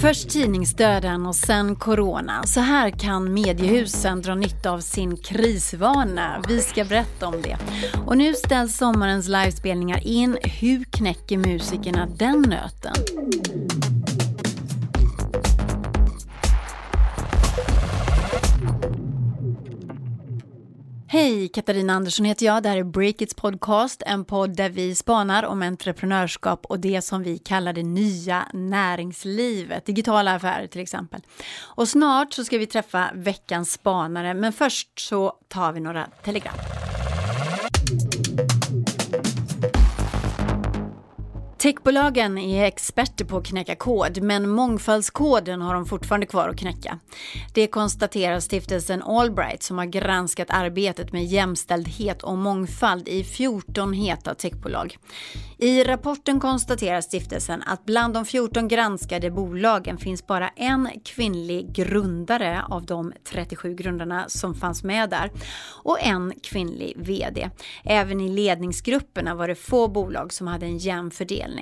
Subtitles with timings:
[0.00, 2.42] Först tidningsdöden och sen corona.
[2.46, 6.42] Så här kan mediehusen dra nytta av sin krisvana.
[6.48, 7.56] Vi ska berätta om det.
[8.06, 10.38] Och nu ställs sommarens livespelningar in.
[10.42, 12.94] Hur knäcker musikerna den nöten?
[21.10, 22.62] Hej, Katarina Andersson heter jag.
[22.62, 27.22] Det här är Breakits podcast, en podd där vi spanar om entreprenörskap och det som
[27.22, 31.20] vi kallar det nya näringslivet, digitala affärer till exempel.
[31.60, 36.54] Och snart så ska vi träffa veckans spanare, men först så tar vi några telegram.
[41.68, 46.98] Techbolagen är experter på att knäcka kod, men mångfaldskoden har de fortfarande kvar att knäcka.
[47.54, 54.34] Det konstaterar stiftelsen Allbright som har granskat arbetet med jämställdhet och mångfald i 14 heta
[54.34, 54.98] techbolag.
[55.58, 62.62] I rapporten konstaterar stiftelsen att bland de 14 granskade bolagen finns bara en kvinnlig grundare
[62.70, 65.30] av de 37 grundarna som fanns med där
[65.84, 67.50] och en kvinnlig VD.
[67.84, 71.57] Även i ledningsgrupperna var det få bolag som hade en jämn fördelning.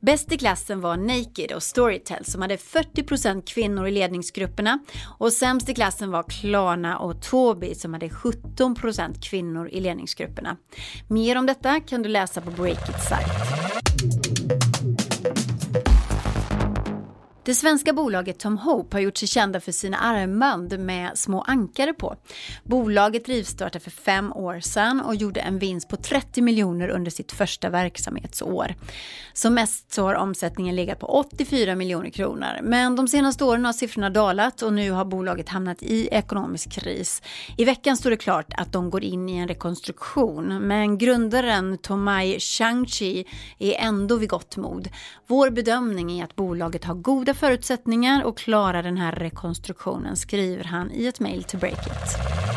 [0.00, 4.78] Bäst i klassen var Naked och Storytel som hade 40% kvinnor i ledningsgrupperna
[5.18, 10.56] och sämst i klassen var Klarna och Tobii som hade 17% kvinnor i ledningsgrupperna.
[11.08, 13.63] Mer om detta kan du läsa på Breakit sajt.
[17.46, 21.92] Det svenska bolaget Tom Hope har gjort sig kända för sina armband med små ankare
[21.92, 22.16] på.
[22.62, 27.32] Bolaget rivstartade för fem år sedan och gjorde en vinst på 30 miljoner under sitt
[27.32, 28.74] första verksamhetsår.
[29.32, 32.60] Som mest så har omsättningen legat på 84 miljoner kronor.
[32.62, 37.22] Men de senaste åren har siffrorna dalat och nu har bolaget hamnat i ekonomisk kris.
[37.56, 40.58] I veckan står det klart att de går in i en rekonstruktion.
[40.58, 43.24] Men grundaren Tomai Changchi
[43.58, 44.88] är ändå vid gott mod.
[45.26, 50.90] Vår bedömning är att bolaget har goda förutsättningar att klara den här rekonstruktionen skriver han
[50.90, 52.53] i ett mejl till Breakit.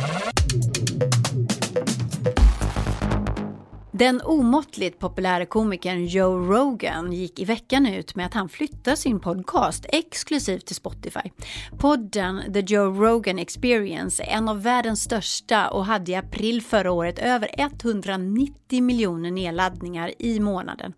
[4.00, 9.20] Den omåttligt populära komikern Joe Rogan gick i veckan ut med att han flyttar sin
[9.20, 11.32] podcast exklusivt till Spotify.
[11.78, 16.92] Podden The Joe Rogan Experience är en av världens största och hade i april förra
[16.92, 20.94] året över 190 miljoner nedladdningar i månaden.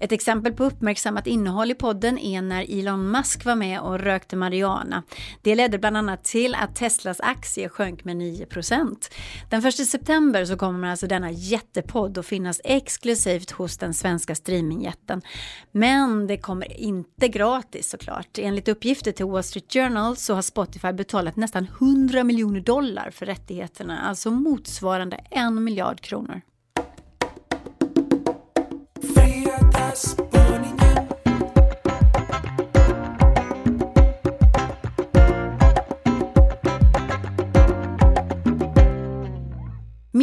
[0.00, 4.36] Ett exempel på uppmärksammat innehåll i podden är när Elon Musk var med och rökte
[4.36, 5.02] marijuana.
[5.42, 8.96] Det ledde bland annat till att Teslas aktie sjönk med 9%
[9.50, 15.22] Den 1 september så kommer alltså denna jättepodd och finnas exklusivt hos den svenska streamingjätten.
[15.72, 18.38] Men det kommer inte gratis såklart.
[18.38, 23.26] Enligt uppgifter till Wall Street Journal så har Spotify betalat nästan 100 miljoner dollar för
[23.26, 26.40] rättigheterna, alltså motsvarande en miljard kronor.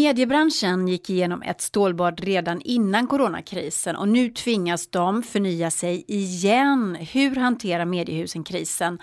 [0.03, 6.95] Mediebranschen gick igenom ett stålbad redan innan coronakrisen och nu tvingas de förnya sig igen.
[6.95, 8.99] Hur hanterar mediehusen krisen?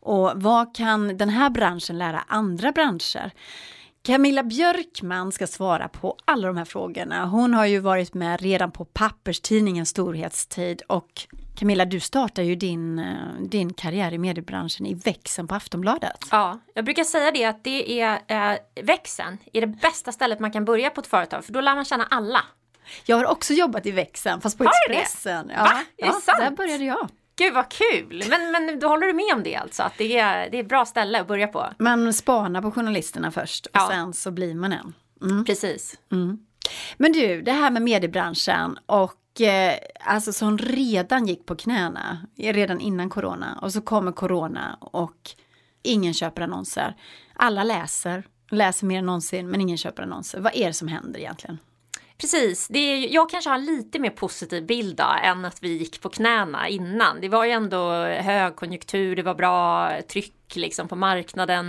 [0.00, 3.32] Och vad kan den här branschen lära andra branscher?
[4.06, 7.26] Camilla Björkman ska svara på alla de här frågorna.
[7.26, 11.26] Hon har ju varit med redan på papperstidningens storhetstid och
[11.58, 16.26] Camilla, du startade ju din, eh, din karriär i mediebranschen i växeln på Aftonbladet.
[16.30, 20.52] Ja, jag brukar säga det att det är eh, växeln är det bästa stället man
[20.52, 22.40] kan börja på ett företag för då lär man känna alla.
[23.06, 25.46] Jag har också jobbat i växeln fast på Har Expressen.
[25.46, 25.54] Det?
[25.54, 25.82] Ja, Va?
[25.96, 26.38] Är det sant?
[26.38, 27.08] Där började jag.
[27.36, 28.24] Gud vad kul!
[28.28, 29.82] Men, men då håller du med om det alltså?
[29.82, 31.66] Att det är, det är ett bra ställe att börja på?
[31.78, 33.88] Man spanar på journalisterna först och ja.
[33.90, 34.94] sen så blir man en.
[35.22, 35.44] Mm.
[35.44, 35.98] Precis.
[36.12, 36.38] Mm.
[36.96, 42.80] Men du, det här med mediebranschen och eh, alltså som redan gick på knäna redan
[42.80, 45.30] innan corona och så kommer corona och
[45.82, 46.96] ingen köper annonser.
[47.34, 50.40] Alla läser, läser mer än någonsin men ingen köper annonser.
[50.40, 51.58] Vad är det som händer egentligen?
[52.24, 56.00] Precis, det är, jag kanske har lite mer positiv bild då, än att vi gick
[56.00, 57.20] på knäna innan.
[57.20, 61.68] Det var ju ändå högkonjunktur, det var bra tryck liksom på marknaden.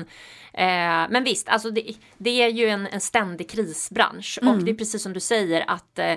[0.54, 4.54] Eh, men visst, alltså det, det, är ju en, en ständig krisbransch mm.
[4.54, 6.16] och det är precis som du säger att eh,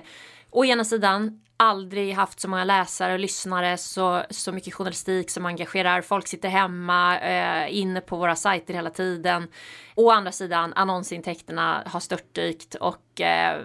[0.51, 5.47] å ena sidan aldrig haft så många läsare och lyssnare, så, så mycket journalistik som
[5.47, 6.03] engagerar.
[6.03, 9.49] Folk sitter hemma, eh, inne på våra sajter hela tiden.
[9.95, 13.61] Å andra sidan, annonsintäkterna har störtdykt och eh,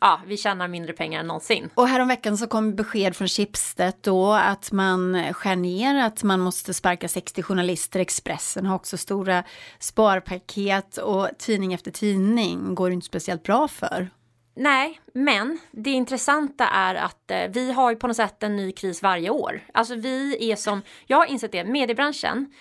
[0.00, 1.70] ja, vi tjänar mindre pengar än någonsin.
[1.74, 6.74] Och häromveckan så kom besked från Schibsted då att man skär ner, att man måste
[6.74, 8.00] sparka 60 journalister.
[8.00, 9.44] Expressen har också stora
[9.78, 14.10] sparpaket och tidning efter tidning går inte speciellt bra för.
[14.56, 18.72] Nej, men det intressanta är att eh, vi har ju på något sätt en ny
[18.72, 19.60] kris varje år.
[19.74, 22.52] Alltså vi är som, jag har insett det, mediebranschen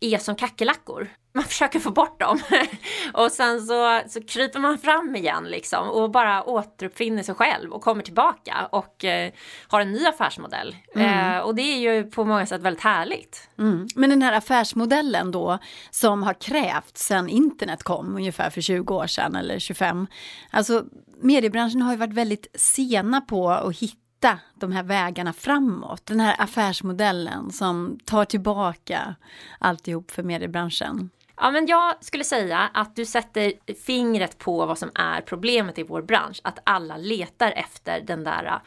[0.00, 1.08] är som kackerlackor.
[1.34, 2.40] Man försöker få bort dem
[3.14, 7.82] och sen så, så kryper man fram igen liksom och bara återuppfinner sig själv och
[7.82, 9.32] kommer tillbaka och eh,
[9.68, 10.76] har en ny affärsmodell.
[10.94, 11.36] Mm.
[11.36, 13.48] Eh, och det är ju på många sätt väldigt härligt.
[13.58, 13.86] Mm.
[13.94, 15.58] Men den här affärsmodellen då
[15.90, 20.06] som har krävts sedan internet kom ungefär för 20 år sedan eller 25.
[20.50, 20.84] Alltså
[21.22, 26.06] mediebranschen har ju varit väldigt sena på att hitta hitta de här vägarna framåt.
[26.06, 29.14] Den här affärsmodellen som tar tillbaka
[29.58, 31.10] alltihop för mediebranschen.
[31.36, 35.82] Ja, men jag skulle säga att du sätter fingret på vad som är problemet i
[35.82, 36.40] vår bransch.
[36.44, 38.60] Att alla letar efter den där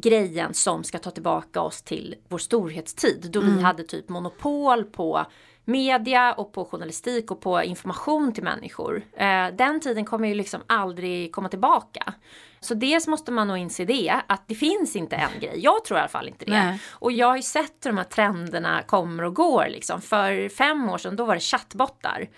[0.00, 3.28] grejen som ska ta tillbaka oss till vår storhetstid.
[3.32, 3.56] Då mm.
[3.56, 5.26] vi hade typ monopol på
[5.64, 9.02] media och på journalistik och på information till människor.
[9.16, 12.14] Eh, den tiden kommer ju liksom aldrig komma tillbaka.
[12.60, 15.54] Så dels måste man nog inse det, att det finns inte en grej.
[15.56, 16.50] Jag tror i alla fall inte det.
[16.50, 16.80] Nej.
[16.90, 20.00] Och jag har ju sett hur de här trenderna kommer och går liksom.
[20.00, 22.28] För fem år sedan då var det chattbottar.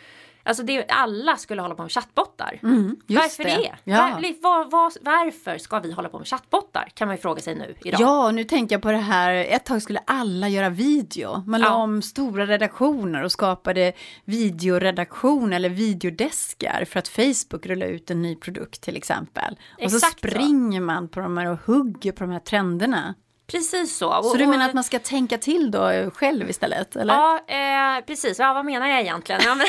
[0.43, 2.61] Alltså det, alla skulle hålla på med chattbottar.
[2.63, 3.51] Mm, varför det?
[3.51, 3.77] det?
[3.85, 3.99] Ja.
[3.99, 6.89] Var, var, var, varför ska vi hålla på med chattbottar?
[6.95, 8.01] Kan man ju fråga sig nu idag.
[8.01, 11.43] Ja, nu tänker jag på det här, ett tag skulle alla göra video.
[11.47, 11.69] Man ja.
[11.69, 13.93] la om stora redaktioner och skapade
[14.25, 19.59] videoredaktion eller videodeskar för att Facebook rullar ut en ny produkt till exempel.
[19.77, 20.85] Och Exakt så springer så.
[20.85, 23.15] man på de här och hugger på de här trenderna.
[23.51, 24.23] Precis så.
[24.23, 26.97] Så du menar att man ska tänka till då själv istället?
[26.97, 27.15] Eller?
[27.15, 28.39] Ja, eh, precis.
[28.39, 29.41] Ja, vad menar jag egentligen?
[29.45, 29.67] Ja, men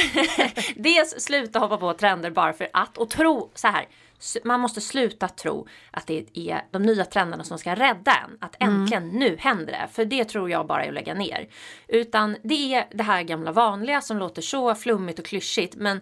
[0.75, 3.88] dels sluta hoppa på trender bara för att och tro så här.
[4.44, 8.38] Man måste sluta tro att det är de nya trenderna som ska rädda en.
[8.39, 8.81] Att mm.
[8.81, 9.16] äntligen mm.
[9.16, 9.88] nu händer det.
[9.92, 11.48] För det tror jag bara är att lägga ner.
[11.88, 15.75] Utan det är det här gamla vanliga som låter så flummigt och klyschigt.
[15.75, 16.01] Men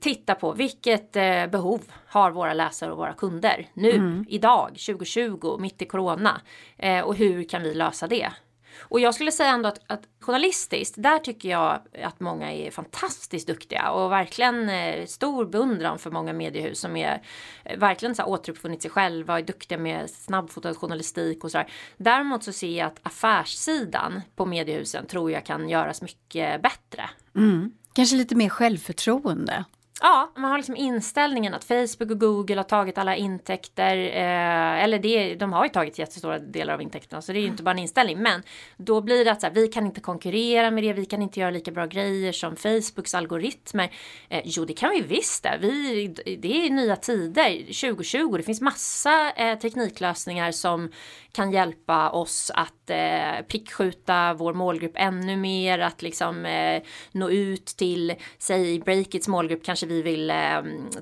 [0.00, 4.24] titta på vilket eh, behov har våra läsare och våra kunder nu, mm.
[4.28, 6.40] idag, 2020, mitt i corona.
[6.78, 8.32] Eh, och hur kan vi lösa det?
[8.80, 13.46] Och jag skulle säga ändå att, att journalistiskt, där tycker jag att många är fantastiskt
[13.46, 17.22] duktiga och verkligen eh, stor beundran för många mediehus som är
[17.64, 21.70] eh, verkligen så här, återuppfunnit sig själva och är duktiga med snabbfotad journalistik och sådär.
[21.96, 27.10] Däremot så ser jag att affärssidan på mediehusen tror jag kan göras mycket bättre.
[27.34, 27.70] Mm.
[27.92, 29.64] Kanske lite mer självförtroende.
[30.00, 33.96] Ja, man har liksom inställningen att Facebook och Google har tagit alla intäkter.
[33.96, 37.46] Eh, eller det, de har ju tagit jättestora delar av intäkterna så det är ju
[37.46, 38.18] inte bara en inställning.
[38.18, 38.42] Men
[38.76, 40.92] då blir det att så här, vi kan inte konkurrera med det.
[40.92, 43.90] Vi kan inte göra lika bra grejer som Facebooks algoritmer.
[44.28, 45.58] Eh, jo, det kan vi visst det.
[45.60, 46.06] Vi,
[46.42, 48.36] det är nya tider, 2020.
[48.36, 50.90] Det finns massa eh, tekniklösningar som
[51.32, 55.78] kan hjälpa oss att eh, prickskjuta vår målgrupp ännu mer.
[55.78, 56.82] Att liksom eh,
[57.12, 60.36] nå ut till, säg Breakits målgrupp kanske kanske vi vill eh,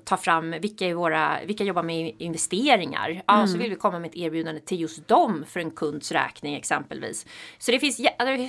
[0.04, 3.22] ta fram vilka, är våra, vilka jobbar med investeringar.
[3.26, 3.48] Ja, mm.
[3.48, 7.26] så vill vi komma med ett erbjudande till just dem för en kunds räkning exempelvis.
[7.58, 8.00] Så det finns,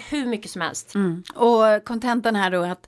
[0.10, 0.96] hur mycket som helst.
[0.96, 1.24] Mm.
[1.36, 2.88] Och kontentan här då att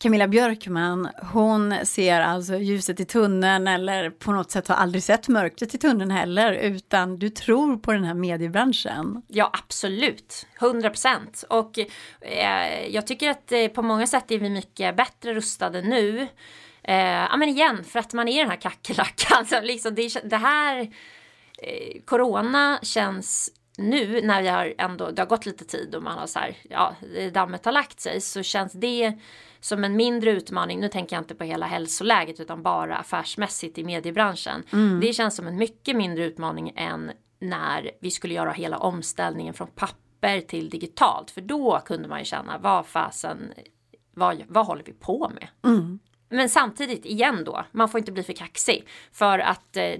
[0.00, 5.28] Camilla Björkman, hon ser alltså ljuset i tunneln eller på något sätt har aldrig sett
[5.28, 9.22] mörkret i tunneln heller, utan du tror på den här mediebranschen.
[9.28, 10.46] Ja, absolut.
[10.60, 11.44] 100 procent.
[11.50, 11.78] Och
[12.20, 16.28] eh, jag tycker att eh, på många sätt är vi mycket bättre rustade nu
[16.94, 19.28] ja men igen, för att man är den här kackerlackan.
[19.38, 20.80] Alltså, liksom det, det här
[21.62, 26.18] eh, Corona känns nu när vi har ändå, det har gått lite tid och man
[26.18, 26.94] har så här, ja,
[27.32, 29.12] dammet har lagt sig så känns det
[29.60, 30.80] som en mindre utmaning.
[30.80, 34.62] Nu tänker jag inte på hela hälsoläget utan bara affärsmässigt i mediebranschen.
[34.72, 35.00] Mm.
[35.00, 39.68] Det känns som en mycket mindre utmaning än när vi skulle göra hela omställningen från
[39.68, 41.30] papper till digitalt.
[41.30, 43.52] För då kunde man ju känna, vad fasen,
[44.14, 45.48] vad, vad håller vi på med?
[45.64, 45.98] Mm.
[46.28, 48.88] Men samtidigt igen då, man får inte bli för kaxig.
[49.12, 49.92] För att eh,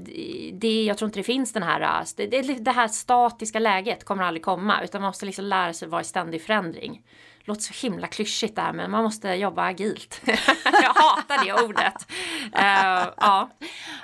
[0.53, 1.81] det, jag tror inte det finns den här,
[2.17, 4.83] eh, det, det här statiska läget kommer aldrig komma.
[4.85, 7.03] Utan man måste liksom lära sig vara i ständig förändring.
[7.41, 10.21] Låter så himla klyschigt där men man måste jobba agilt.
[10.65, 12.07] jag hatar det ordet.
[12.45, 13.51] Uh, ja.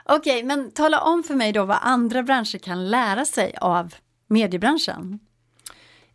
[0.04, 3.94] Okej, okay, men tala om för mig då vad andra branscher kan lära sig av
[4.26, 5.18] mediebranschen.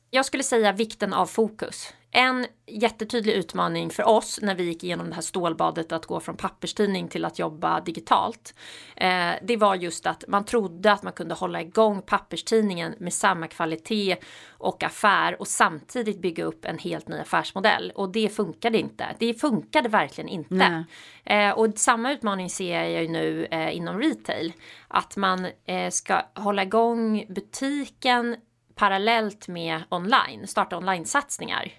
[0.10, 1.94] Jag skulle säga vikten av fokus.
[2.12, 6.38] En jättetydlig utmaning för oss när vi gick igenom det här stålbadet att gå från
[6.38, 8.54] papperstidning till att jobba digitalt.
[8.96, 13.48] Eh, det var just att man trodde att man kunde hålla igång papperstidningen med samma
[13.48, 17.92] kvalitet och affär och samtidigt bygga upp en helt ny affärsmodell.
[17.96, 19.16] Och det funkade inte.
[19.20, 20.86] Det funkade verkligen inte.
[21.24, 24.54] Eh, och samma utmaning ser jag ju nu eh, inom retail.
[24.88, 28.36] Att man eh, ska hålla igång butiken
[28.76, 31.74] parallellt med online, starta online-satsningar.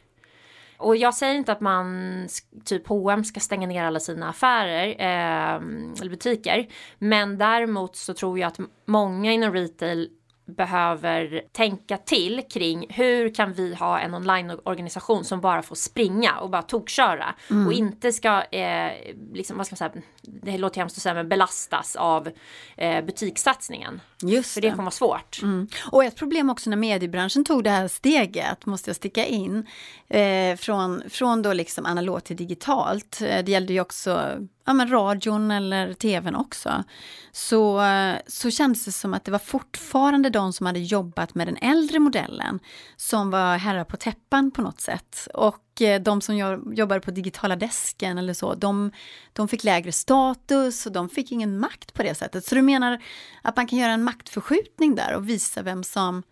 [0.81, 2.29] Och jag säger inte att man,
[2.65, 5.55] typ H&M ska stänga ner alla sina affärer eh,
[6.01, 6.69] eller butiker.
[6.99, 10.09] Men däremot så tror jag att många inom retail
[10.51, 16.51] behöver tänka till kring hur kan vi ha en onlineorganisation som bara får springa och
[16.51, 17.67] bara tokköra mm.
[17.67, 18.93] och inte ska, eh,
[19.33, 22.29] liksom, vad ska man säga, det låter hemskt att säga, men belastas av
[22.77, 24.01] eh, butikssatsningen.
[24.23, 25.43] Just För det, det kommer vara svårt.
[25.43, 25.69] Mm.
[25.93, 29.67] Och ett problem också när mediebranschen tog det här steget, måste jag sticka in,
[30.09, 33.21] eh, från, från då liksom analogt till digitalt.
[33.23, 34.37] Eh, det gällde ju också
[34.71, 36.85] ja, men radion eller tvn också,
[37.33, 37.83] så,
[38.27, 41.99] så kändes det som att det var fortfarande de som hade jobbat med den äldre
[41.99, 42.61] modellen
[42.97, 45.29] som var herrar på täppan på något sätt.
[45.35, 46.37] Och eh, de som
[46.75, 48.93] jobbade på digitala desken eller så, de,
[49.33, 52.45] de fick lägre status och de fick ingen makt på det sättet.
[52.45, 53.03] Så du menar
[53.43, 56.23] att man kan göra en maktförskjutning där och visa vem som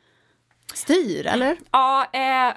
[0.74, 1.56] styr, eller?
[1.70, 2.54] Ja, eh,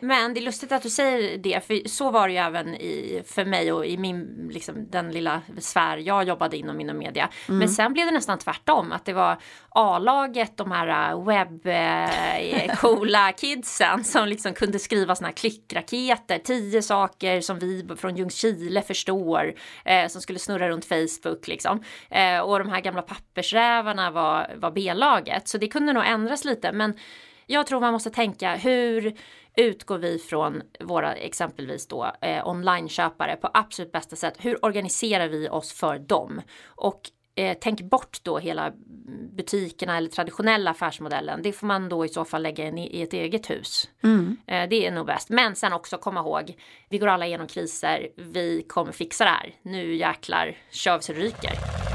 [0.00, 3.22] men det är lustigt att du säger det, för så var det ju även i,
[3.26, 7.28] för mig och i min, liksom, den lilla sfär jag jobbade inom inom media.
[7.48, 7.58] Mm.
[7.58, 9.36] Men sen blev det nästan tvärtom, att det var
[9.68, 17.40] A-laget, de här webb-coola eh, kidsen som liksom kunde skriva såna här klickraketer, tio saker
[17.40, 21.82] som vi från Ljungskile förstår, eh, som skulle snurra runt Facebook liksom.
[22.10, 26.72] Eh, och de här gamla pappersrävarna var, var B-laget, så det kunde nog ändras lite,
[26.72, 26.94] men
[27.50, 29.14] jag tror man måste tänka hur
[29.56, 34.34] utgår vi från våra exempelvis då eh, onlineköpare på absolut bästa sätt?
[34.38, 36.40] Hur organiserar vi oss för dem?
[36.64, 37.00] Och
[37.34, 38.72] eh, tänk bort då hela
[39.36, 41.42] butikerna eller traditionella affärsmodellen.
[41.42, 43.88] Det får man då i så fall lägga in i, ett eget hus.
[44.02, 44.36] Mm.
[44.46, 45.30] Eh, det är nog bäst.
[45.30, 46.54] Men sen också komma ihåg,
[46.88, 48.08] vi går alla igenom kriser.
[48.16, 49.54] Vi kommer fixa det här.
[49.62, 51.87] Nu jäklar kör vi så ryker.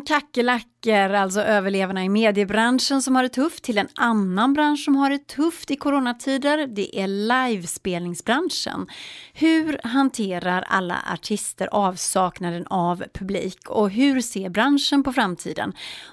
[0.00, 4.96] Från kackerlackor, alltså överlevarna i mediebranschen som har det tufft, till en annan bransch som
[4.96, 6.66] har det tufft i coronatider.
[6.66, 8.86] Det är livespelningsbranschen.
[9.32, 15.72] Hur hanterar alla artister avsaknaden av publik och hur ser branschen på framtiden?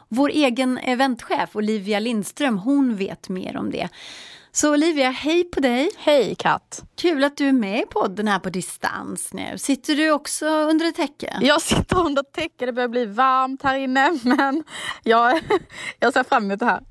[0.10, 3.89] Vår egen eventchef Olivia Lindström, hon vet mer om det.
[4.58, 5.90] Så Olivia, hej på dig!
[5.98, 6.84] Hej Kat!
[6.96, 9.58] Kul att du är med i podden här på distans nu.
[9.58, 11.38] Sitter du också under ett täcke?
[11.42, 14.64] Jag sitter under ett täcke, det börjar bli varmt här inne men
[15.04, 15.40] jag,
[16.00, 16.82] jag ser fram emot det här.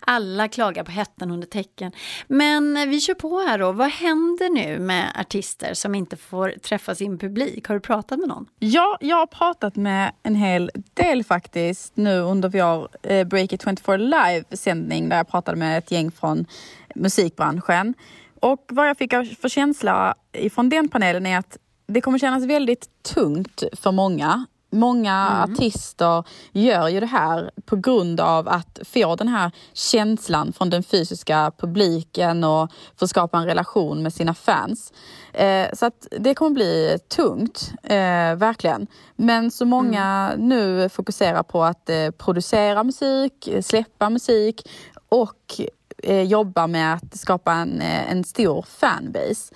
[0.00, 1.92] Alla klagar på hettan under tecken.
[2.28, 3.72] Men vi kör på här då.
[3.72, 7.68] Vad händer nu med artister som inte får träffa sin publik?
[7.68, 8.46] Har du pratat med någon?
[8.58, 13.64] Ja, jag har pratat med en hel del faktiskt nu under vår eh, Break It
[13.64, 16.46] 24 live-sändning där jag pratade med ett gäng från
[16.94, 17.94] musikbranschen.
[18.40, 22.88] Och vad jag fick för känsla ifrån den panelen är att det kommer kännas väldigt
[23.02, 25.52] tungt för många Många mm.
[25.52, 30.82] artister gör ju det här på grund av att få den här känslan från den
[30.82, 34.92] fysiska publiken och få skapa en relation med sina fans.
[35.32, 38.86] Eh, så att det kommer bli tungt, eh, verkligen.
[39.16, 40.48] Men så många mm.
[40.48, 44.68] nu fokuserar på att eh, producera musik, släppa musik
[45.08, 45.60] och
[46.02, 49.54] eh, jobba med att skapa en, eh, en stor fanbase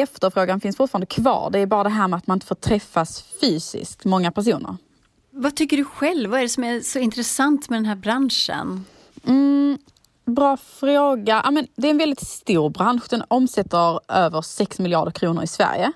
[0.00, 1.50] efterfrågan finns fortfarande kvar.
[1.50, 4.76] Det är bara det här med att man inte får träffas fysiskt, många personer.
[5.30, 6.30] Vad tycker du själv?
[6.30, 8.84] Vad är det som är så intressant med den här branschen?
[9.26, 9.78] Mm,
[10.24, 11.42] bra fråga.
[11.44, 13.02] Ja, men det är en väldigt stor bransch.
[13.10, 15.92] Den omsätter över 6 miljarder kronor i Sverige.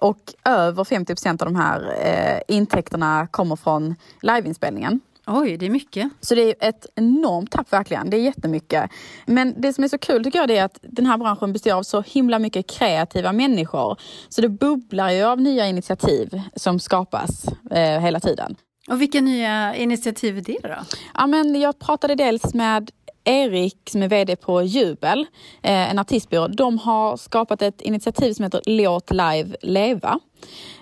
[0.00, 5.00] Och över 50 procent av de här eh, intäkterna kommer från liveinspelningen.
[5.26, 6.10] Oj, det är mycket.
[6.20, 8.10] Så det är ett enormt tapp verkligen.
[8.10, 8.90] Det är jättemycket.
[9.26, 11.82] Men det som är så kul tycker jag är att den här branschen består av
[11.82, 13.96] så himla mycket kreativa människor.
[14.28, 18.56] Så det bubblar ju av nya initiativ som skapas eh, hela tiden.
[18.88, 20.96] Och vilka nya initiativ är det då?
[21.14, 22.90] Ja, men jag pratade dels med
[23.24, 25.26] Erik som är VD på Jubel,
[25.62, 26.48] eh, en artistbyrå.
[26.48, 30.18] De har skapat ett initiativ som heter Låt live leva.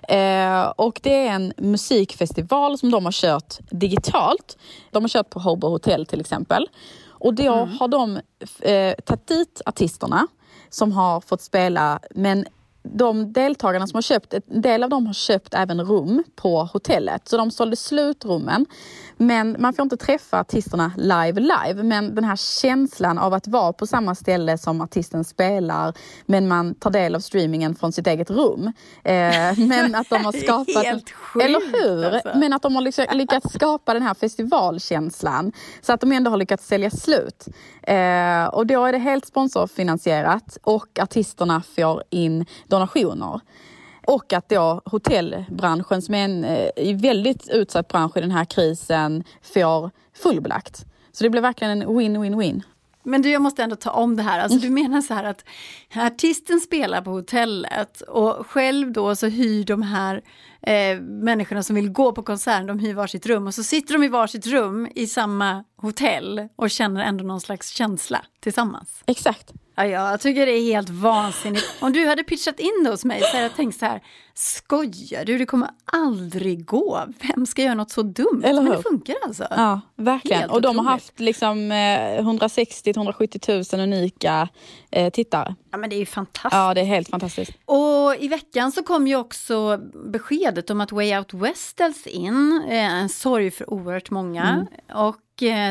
[0.09, 4.59] Eh, och det är en musikfestival som de har kört digitalt.
[4.90, 6.68] De har kört på Hobo Hotel till exempel.
[7.09, 7.78] Och då mm.
[7.78, 8.21] har de
[8.61, 10.26] eh, tagit dit artisterna
[10.71, 12.47] som har fått spela men
[12.82, 17.28] de deltagarna som har köpt, en del av dem har köpt även rum på hotellet.
[17.28, 18.66] Så de sålde slut rummen.
[19.16, 21.82] Men man får inte träffa artisterna live live.
[21.82, 25.94] Men den här känslan av att vara på samma ställe som artisten spelar
[26.26, 28.73] men man tar del av streamingen från sitt eget rum.
[29.04, 30.85] Eh, men att de har skapat...
[30.85, 32.04] Helt sjukt, eller hur?
[32.04, 32.30] alltså.
[32.35, 35.52] Men att de har liksom lyckats skapa den här festivalkänslan.
[35.80, 37.47] Så att de ändå har lyckats sälja slut.
[37.82, 43.40] Eh, och då är det helt sponsorfinansierat och artisterna får in donationer.
[44.06, 49.25] Och att då hotellbranschen som är en eh, väldigt utsatt bransch i den här krisen
[49.54, 50.84] får fullbelagt.
[51.12, 52.62] Så det blir verkligen en win-win-win.
[53.02, 54.40] Men du, jag måste ändå ta om det här.
[54.40, 55.44] Alltså, du menar så här att
[55.96, 60.22] artisten spelar på hotellet och själv då så hyr de här
[60.62, 64.04] eh, människorna som vill gå på konserten, de hyr varsitt rum och så sitter de
[64.04, 69.02] i varsitt rum i samma hotell och känner ändå någon slags känsla tillsammans.
[69.06, 69.52] Exakt.
[69.85, 71.64] Ja, jag tycker det är helt vansinnigt.
[71.80, 74.02] Om du hade pitchat in det hos mig så hade jag tänkt så här,
[74.35, 75.38] skojar du?
[75.38, 77.04] Det kommer aldrig gå.
[77.35, 78.42] Vem ska göra något så dumt?
[78.44, 79.47] Eller Men det funkar alltså.
[79.50, 80.38] Ja, verkligen.
[80.40, 80.90] Helt och de har otroligt.
[80.90, 84.49] haft liksom eh, 160-170 000 unika
[84.90, 85.54] eh, tittare.
[85.70, 86.52] Ja, men det är ju fantastiskt.
[86.54, 87.52] Ja, det är helt fantastiskt.
[87.64, 89.78] Och i veckan så kom ju också
[90.12, 92.62] beskedet om att Way Out West ställs in.
[92.68, 94.66] Eh, En sorg för oerhört många.
[94.94, 95.14] Och eh,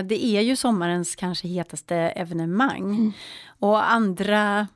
[0.04, 3.14] det är ju sommarens kanske hetaste evenemang.
[3.60, 4.68] Och andra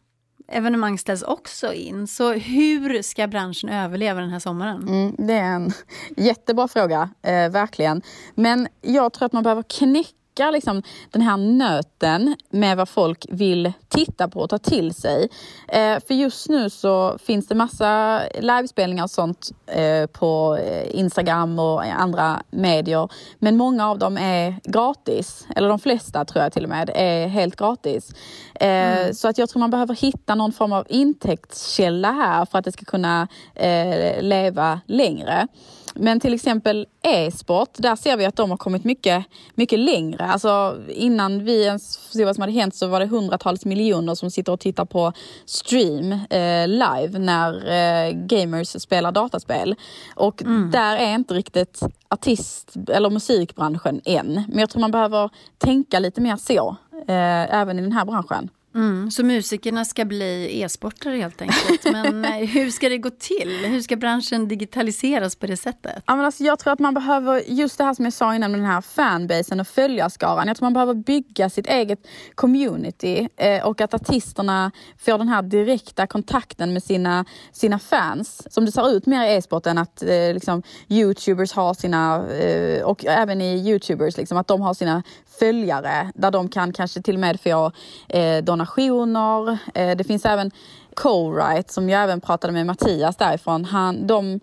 [0.48, 2.08] evenemang ställs också in.
[2.08, 4.88] Så hur ska branschen överleva den här sommaren?
[4.88, 5.72] Mm, det är en
[6.18, 8.02] jättebra fråga, eh, verkligen.
[8.36, 13.74] Men jag tror att man behöver knäcka liksom, den här nöten med vad folk vill
[13.90, 15.30] titta på och ta till sig.
[15.68, 21.60] Eh, för just nu så finns det massa livespelningar och sånt eh, på eh, Instagram
[21.60, 23.10] och andra medier.
[23.40, 25.48] Men många av dem är gratis.
[25.56, 28.12] Eller de flesta tror jag till och med är helt gratis.
[28.56, 32.66] Eh, Så att jag tror man behöver hitta någon form av intäktskälla här för att
[32.66, 35.48] det ska kunna eh, leva längre.
[35.96, 40.26] Men till exempel e-sport, där ser vi att de har kommit mycket, mycket längre.
[40.26, 44.32] Alltså innan vi ens såg vad som hade hänt så var det hundratals miljoner som
[44.32, 45.14] sitter och tittar på
[45.46, 49.76] stream eh, live när eh, gamers spelar dataspel.
[50.16, 51.80] Och där är inte riktigt
[52.10, 54.44] artist eller musikbranschen än.
[54.48, 56.76] Men jag tror man behöver tänka lite mer så,
[57.08, 58.50] eh, även i den här branschen.
[58.76, 61.84] Mm, så musikerna ska bli e-sportare helt enkelt.
[61.84, 63.66] Men eh, hur ska det gå till?
[63.66, 66.04] Hur ska branschen digitaliseras på det sättet?
[66.08, 68.52] Ja, men alltså, jag tror att man behöver, just det här som jag sa innan
[68.52, 70.48] med den här fanbasen och följarskaran.
[70.48, 72.00] Jag tror man behöver bygga sitt eget
[72.36, 78.54] community eh, och att artisterna får den här direkta kontakten med sina, sina fans.
[78.54, 83.06] Som det ser ut mer i e-sporten att eh, liksom, youtubers har sina, eh, och
[83.06, 85.04] även i youtubers, liksom, att de har sina
[85.40, 87.72] följare där de kan kanske till och med få
[88.10, 89.58] eh, donationer.
[89.74, 90.52] Eh, det finns även
[90.96, 93.66] Co-Write som jag även pratade med Mattias därifrån.
[93.66, 94.40] Han, de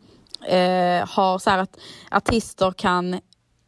[0.48, 1.78] eh, har så här att
[2.10, 3.20] artister kan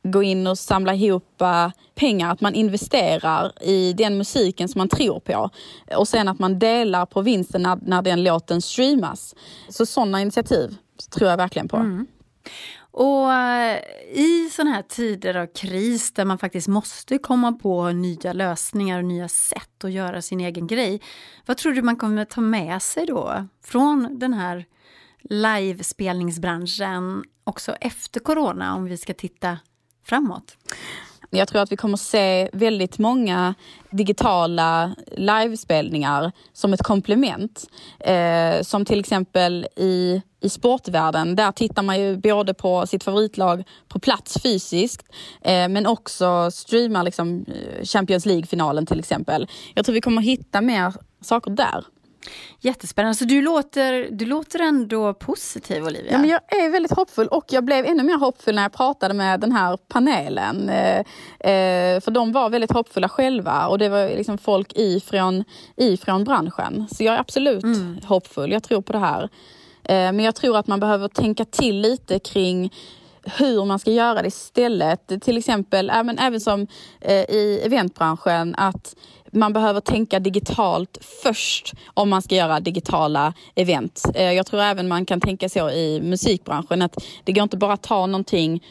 [0.03, 4.89] gå in och samla ihop eh, pengar, att man investerar i den musiken som man
[4.89, 5.51] tror på.
[5.97, 9.35] Och sen att man delar på vinsten när, när den låten streamas.
[9.69, 10.77] Så sådana initiativ
[11.11, 11.77] tror jag verkligen på.
[11.77, 12.07] Mm.
[12.92, 13.81] Och eh,
[14.12, 19.05] i sådana här tider av kris där man faktiskt måste komma på nya lösningar och
[19.05, 21.03] nya sätt att göra sin egen grej.
[21.46, 24.66] Vad tror du man kommer ta med sig då från den här
[25.22, 29.59] livespelningsbranschen också efter corona om vi ska titta
[30.05, 30.57] framåt?
[31.31, 33.55] Jag tror att vi kommer se väldigt många
[33.90, 37.66] digitala livespelningar som ett komplement.
[38.01, 41.37] Eh, som till exempel i, i sportvärlden.
[41.37, 45.07] Där tittar man ju både på sitt favoritlag på plats fysiskt
[45.43, 49.49] eh, men också streamar liksom eh, Champions League-finalen till exempel.
[49.75, 51.85] Jag tror vi kommer hitta mer saker där.
[52.61, 53.14] Jättespännande.
[53.14, 56.12] Så du låter, du låter ändå positiv Olivia?
[56.12, 59.14] Ja, men jag är väldigt hoppfull och jag blev ännu mer hoppfull när jag pratade
[59.14, 60.68] med den här panelen.
[60.68, 60.98] Eh,
[61.50, 65.44] eh, för de var väldigt hoppfulla själva och det var liksom folk ifrån,
[65.76, 66.87] ifrån branschen.
[66.90, 67.64] Så jag är absolut
[68.04, 69.22] hoppfull, jag tror på det här.
[69.85, 72.72] Eh, men jag tror att man behöver tänka till lite kring
[73.22, 75.22] hur man ska göra det istället.
[75.22, 76.66] Till exempel även, även som
[77.00, 78.96] eh, i eventbranschen att
[79.31, 84.05] man behöver tänka digitalt först om man ska göra digitala event.
[84.14, 87.73] Eh, jag tror även man kan tänka så i musikbranschen att det går inte bara
[87.73, 88.64] att ta någonting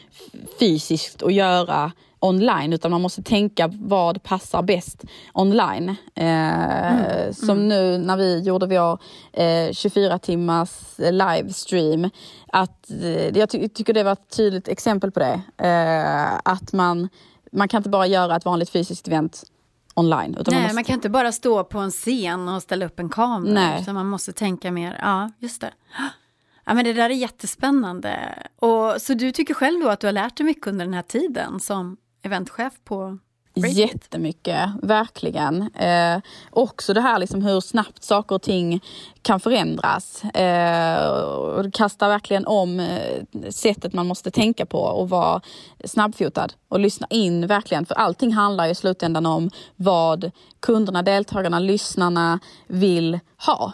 [0.60, 1.92] fysiskt och göra
[2.22, 5.96] online utan man måste tänka vad passar bäst online.
[6.16, 9.00] Eh, Som nu när vi gjorde vår
[9.34, 12.10] eh, 24 timmars livestream.
[12.48, 15.42] Att, eh, jag ty- tycker det var ett tydligt exempel på det.
[15.68, 17.10] Eh, att man,
[17.52, 19.44] man kan inte bara göra ett vanligt fysiskt event
[19.94, 20.36] online.
[20.40, 20.76] Utan Nej, man, måste...
[20.76, 23.54] man kan inte bara stå på en scen och ställa upp en kamera.
[23.54, 23.82] Nej.
[23.82, 25.74] Utan man måste tänka mer, ja just det.
[26.66, 28.44] Ja, men det där är jättespännande.
[28.56, 31.02] Och, så du tycker själv då att du har lärt dig mycket under den här
[31.02, 33.18] tiden som eventchef på
[33.54, 35.62] Jättemycket, verkligen.
[35.76, 38.84] Eh, också det här liksom hur snabbt saker och ting
[39.22, 40.24] kan förändras.
[40.24, 45.42] Eh, och det kastar verkligen om eh, sättet man måste tänka på och vara
[45.86, 47.86] snabbfotad och lyssna in verkligen.
[47.86, 53.74] För allting handlar i slutändan om vad kunderna, deltagarna, lyssnarna vill ha.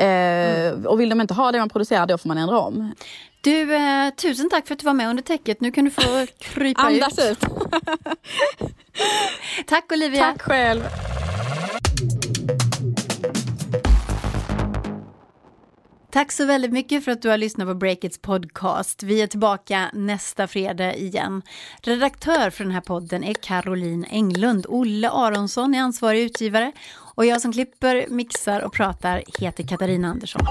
[0.00, 0.86] Mm.
[0.86, 2.94] Och vill de inte ha det man producerar, då får man ändra om.
[3.40, 5.60] Du, eh, tusen tack för att du var med under täcket.
[5.60, 7.30] Nu kan du få krypa Andas ut.
[7.30, 7.48] ut.
[9.66, 10.22] tack Olivia.
[10.22, 10.82] Tack själv.
[16.12, 19.02] Tack så väldigt mycket för att du har lyssnat på Breakits podcast.
[19.02, 21.42] Vi är tillbaka nästa fredag igen.
[21.82, 24.66] Redaktör för den här podden är Caroline Englund.
[24.68, 26.72] Olle Aronsson är ansvarig utgivare
[27.14, 30.42] och jag som klipper, mixar och pratar heter Katarina Andersson.